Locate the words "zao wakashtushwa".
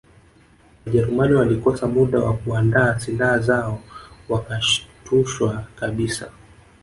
3.39-5.63